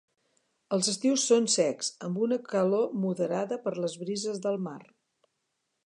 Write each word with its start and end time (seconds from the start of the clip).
Els 0.77 0.87
estius 0.93 1.25
són 1.31 1.49
secs, 1.55 1.91
amb 2.07 2.23
una 2.29 2.39
calor 2.55 2.89
moderada 3.05 3.61
per 3.67 3.75
les 3.85 3.99
brises 4.05 4.43
del 4.49 4.63
mar. 4.71 4.79